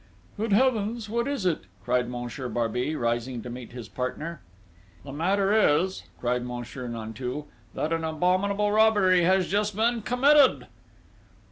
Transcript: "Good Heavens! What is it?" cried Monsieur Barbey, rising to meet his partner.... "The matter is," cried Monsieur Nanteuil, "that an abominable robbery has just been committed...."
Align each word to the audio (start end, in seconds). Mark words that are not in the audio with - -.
"Good 0.35 0.51
Heavens! 0.51 1.09
What 1.11 1.27
is 1.27 1.45
it?" 1.45 1.65
cried 1.83 2.09
Monsieur 2.09 2.49
Barbey, 2.49 2.95
rising 2.95 3.43
to 3.43 3.51
meet 3.51 3.71
his 3.71 3.87
partner.... 3.87 4.41
"The 5.05 5.11
matter 5.11 5.53
is," 5.53 6.05
cried 6.19 6.43
Monsieur 6.43 6.87
Nanteuil, 6.87 7.47
"that 7.75 7.93
an 7.93 8.03
abominable 8.03 8.71
robbery 8.71 9.25
has 9.25 9.47
just 9.47 9.75
been 9.75 10.01
committed...." 10.01 10.65